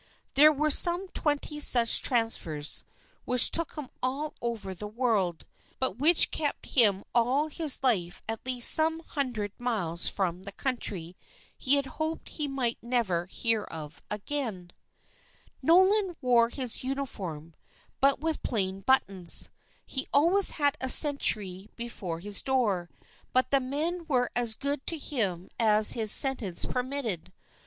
There 0.33 0.51
were 0.51 0.71
some 0.71 1.09
twenty 1.09 1.59
such 1.59 2.01
transfers 2.01 2.83
which 3.23 3.51
took 3.51 3.75
him 3.75 3.87
all 4.01 4.33
over 4.41 4.73
the 4.73 4.87
world, 4.87 5.45
but 5.77 5.99
which 5.99 6.31
kept 6.31 6.65
him 6.65 7.03
all 7.13 7.49
his 7.49 7.77
life 7.83 8.23
at 8.27 8.43
least 8.43 8.71
some 8.73 9.01
hundred 9.01 9.51
miles 9.59 10.09
from 10.09 10.41
the 10.41 10.53
country 10.53 11.15
he 11.55 11.75
had 11.75 11.85
hoped 11.85 12.29
he 12.29 12.47
might 12.47 12.79
never 12.81 13.25
hear 13.25 13.63
of 13.65 14.01
again. 14.09 14.71
[Illustration: 15.61 15.61
HE 15.61 15.67
FLUNG 15.67 15.67
THE 15.67 15.67
BOOK 15.67 15.83
INTO 15.83 15.85
THE 15.85 15.91
SEA] 15.93 15.97
Nolan 16.01 16.17
wore 16.19 16.49
his 16.49 16.83
uniform, 16.83 17.53
but 17.99 18.19
with 18.21 18.41
plain 18.41 18.79
buttons. 18.79 19.51
He 19.85 20.07
always 20.11 20.49
had 20.49 20.77
a 20.81 20.89
sentry 20.89 21.69
before 21.75 22.19
his 22.19 22.41
door, 22.41 22.89
but 23.33 23.51
the 23.51 23.59
men 23.59 24.07
were 24.07 24.31
as 24.35 24.55
good 24.55 24.83
to 24.87 24.97
him 24.97 25.47
as 25.59 25.91
his 25.91 26.11
sentence 26.11 26.65
permitted. 26.65 27.31